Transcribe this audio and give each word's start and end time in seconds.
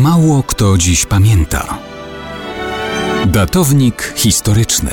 Mało 0.00 0.42
kto 0.42 0.78
dziś 0.78 1.06
pamięta. 1.06 1.78
Datownik 3.26 4.12
historyczny 4.16 4.90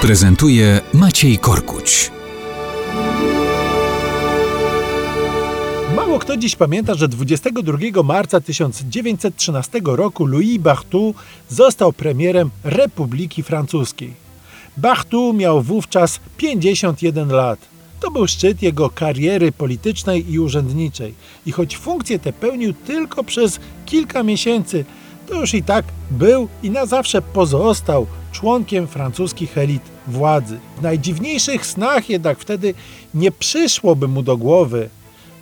prezentuje 0.00 0.80
Maciej 0.94 1.38
Korkuć. 1.38 2.10
Mało 5.96 6.18
kto 6.18 6.36
dziś 6.36 6.56
pamięta, 6.56 6.94
że 6.94 7.08
22 7.08 8.02
marca 8.02 8.40
1913 8.40 9.80
roku 9.84 10.26
Louis 10.26 10.58
Barthou 10.58 11.14
został 11.48 11.92
premierem 11.92 12.50
Republiki 12.64 13.42
Francuskiej. 13.42 14.14
Barthou 14.76 15.32
miał 15.32 15.62
wówczas 15.62 16.20
51 16.36 17.28
lat. 17.28 17.58
To 18.00 18.10
był 18.10 18.26
szczyt 18.26 18.62
jego 18.62 18.90
kariery 18.90 19.52
politycznej 19.52 20.32
i 20.32 20.38
urzędniczej. 20.38 21.14
I 21.46 21.52
choć 21.52 21.76
funkcję 21.76 22.18
tę 22.18 22.32
pełnił 22.32 22.72
tylko 22.72 23.24
przez 23.24 23.60
kilka 23.86 24.22
miesięcy, 24.22 24.84
to 25.28 25.40
już 25.40 25.54
i 25.54 25.62
tak 25.62 25.84
był 26.10 26.48
i 26.62 26.70
na 26.70 26.86
zawsze 26.86 27.22
pozostał 27.22 28.06
członkiem 28.32 28.86
francuskich 28.86 29.58
elit 29.58 29.82
władzy. 30.06 30.58
W 30.78 30.82
najdziwniejszych 30.82 31.66
snach 31.66 32.10
jednak 32.10 32.38
wtedy 32.38 32.74
nie 33.14 33.32
przyszłoby 33.32 34.08
mu 34.08 34.22
do 34.22 34.36
głowy, 34.36 34.88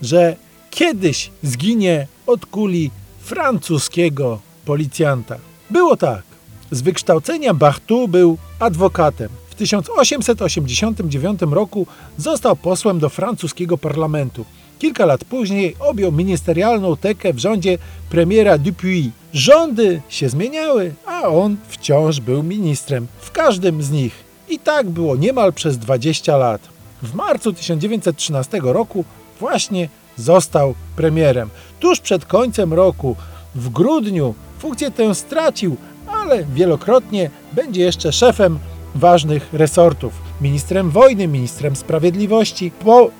że 0.03 0.37
kiedyś 0.71 1.31
zginie 1.43 2.07
od 2.27 2.47
kuli 2.47 2.91
francuskiego 3.21 4.41
policjanta. 4.65 5.37
Było 5.71 5.97
tak. 5.97 6.23
Z 6.71 6.83
wykształcenia 6.83 7.55
Barthou 7.55 8.09
był 8.09 8.39
adwokatem. 8.61 9.29
W 9.59 9.61
1889 9.61 11.41
roku 11.51 11.87
został 12.19 12.57
posłem 12.57 12.99
do 12.99 13.09
francuskiego 13.09 13.79
parlamentu. 13.79 14.45
Kilka 14.79 15.07
lat 15.07 15.25
później 15.25 15.77
objął 15.81 16.13
ministerialną 16.13 16.97
tekę 16.97 17.33
w 17.33 17.39
rządzie 17.39 17.79
premiera 18.11 18.59
Dupuy. 18.59 19.11
Rządy 19.33 20.03
się 20.09 20.29
zmieniały, 20.29 20.95
a 21.07 21.23
on 21.23 21.57
wciąż 21.69 22.21
był 22.21 22.43
ministrem 22.43 23.07
w 23.21 23.31
każdym 23.31 23.83
z 23.83 23.91
nich. 23.91 24.25
I 24.49 24.59
tak 24.59 24.91
było 24.91 25.17
niemal 25.17 25.53
przez 25.53 25.79
20 25.79 26.37
lat. 26.37 26.61
W 27.03 27.15
marcu 27.15 27.53
1913 27.53 28.61
roku 28.63 29.05
właśnie 29.41 29.89
został 30.17 30.75
premierem. 30.97 31.51
Tuż 31.81 32.01
przed 32.01 32.25
końcem 32.25 32.75
roku, 32.75 33.17
w 33.55 33.69
grudniu, 33.69 34.35
funkcję 34.59 34.91
tę 34.91 35.15
stracił, 35.15 35.77
ale 36.07 36.45
wielokrotnie 36.45 37.31
będzie 37.53 37.81
jeszcze 37.81 38.13
szefem 38.13 38.59
ważnych 38.95 39.49
resortów. 39.53 40.13
Ministrem 40.41 40.91
wojny, 40.91 41.29
ministrem 41.29 41.77
sprawiedliwości. 41.77 42.71
Po 42.71 43.11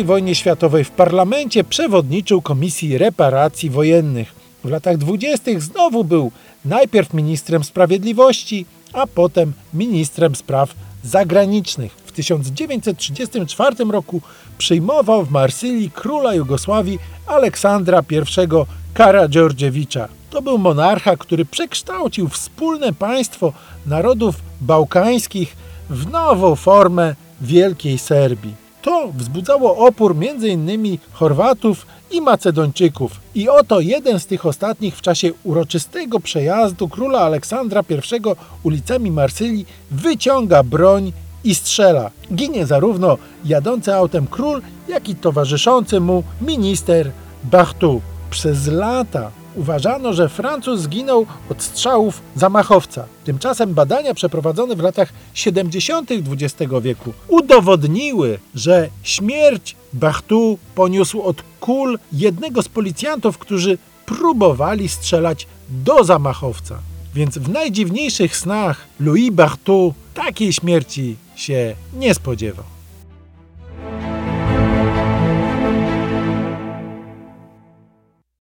I 0.00 0.04
wojnie 0.04 0.34
światowej 0.34 0.84
w 0.84 0.90
parlamencie 0.90 1.64
przewodniczył 1.64 2.42
Komisji 2.42 2.98
Reparacji 2.98 3.70
Wojennych. 3.70 4.34
W 4.64 4.70
latach 4.70 4.96
dwudziestych 4.96 5.62
znowu 5.62 6.04
był 6.04 6.32
najpierw 6.64 7.14
ministrem 7.14 7.64
sprawiedliwości, 7.64 8.66
a 8.92 9.06
potem 9.06 9.52
ministrem 9.74 10.34
spraw 10.34 10.74
zagranicznych. 11.04 11.92
W 11.92 12.12
1934 12.12 13.76
roku 13.90 14.20
przyjmował 14.58 15.24
w 15.24 15.30
Marsylii 15.30 15.90
króla 15.90 16.34
Jugosławii 16.34 16.98
Aleksandra 17.26 18.02
I 18.10 18.48
Karadziordziewicza. 18.94 20.08
To 20.30 20.42
był 20.42 20.58
monarcha, 20.58 21.16
który 21.16 21.44
przekształcił 21.44 22.28
wspólne 22.28 22.92
państwo 22.92 23.52
narodów 23.86 24.34
bałkańskich 24.62 25.56
w 25.90 26.10
nową 26.10 26.56
formę 26.56 27.14
Wielkiej 27.40 27.98
Serbii. 27.98 28.54
To 28.82 29.08
wzbudzało 29.14 29.76
opór 29.76 30.16
m.in. 30.20 30.98
Chorwatów 31.12 31.86
i 32.10 32.20
Macedończyków. 32.20 33.20
I 33.34 33.48
oto 33.48 33.80
jeden 33.80 34.20
z 34.20 34.26
tych 34.26 34.46
ostatnich 34.46 34.96
w 34.96 35.00
czasie 35.00 35.32
uroczystego 35.44 36.20
przejazdu 36.20 36.88
króla 36.88 37.20
Aleksandra 37.20 37.82
I 37.90 38.20
ulicami 38.62 39.10
Marsylii 39.10 39.66
wyciąga 39.90 40.62
broń 40.62 41.12
i 41.44 41.54
strzela. 41.54 42.10
Ginie 42.34 42.66
zarówno 42.66 43.18
jadący 43.44 43.94
autem 43.94 44.26
król, 44.26 44.62
jak 44.88 45.08
i 45.08 45.14
towarzyszący 45.14 46.00
mu 46.00 46.22
minister 46.40 47.10
Barthou. 47.44 48.00
Przez 48.30 48.66
lata 48.66 49.30
uważano, 49.56 50.12
że 50.12 50.28
Francuz 50.28 50.80
zginął 50.80 51.26
od 51.50 51.62
strzałów 51.62 52.22
zamachowca. 52.36 53.04
Tymczasem 53.24 53.74
badania 53.74 54.14
przeprowadzone 54.14 54.76
w 54.76 54.80
latach 54.80 55.12
70. 55.34 56.10
XX 56.10 56.72
wieku 56.82 57.12
udowodniły, 57.28 58.38
że 58.54 58.88
śmierć 59.02 59.76
Barthou 59.92 60.58
poniósł 60.74 61.22
od 61.22 61.42
kul 61.60 61.98
jednego 62.12 62.62
z 62.62 62.68
policjantów, 62.68 63.38
którzy 63.38 63.78
próbowali 64.06 64.88
strzelać 64.88 65.46
do 65.68 66.04
zamachowca. 66.04 66.78
Więc 67.14 67.38
w 67.38 67.48
najdziwniejszych 67.48 68.36
snach 68.36 68.86
Louis 69.00 69.30
Barthou 69.30 69.94
takiej 70.14 70.52
śmierci 70.52 71.16
się 71.36 71.74
nie 71.94 72.14
spodziewał. 72.14 72.71